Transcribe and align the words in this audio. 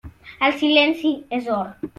El 0.47 0.55
silenci 0.63 1.13
és 1.41 1.55
or. 1.61 1.73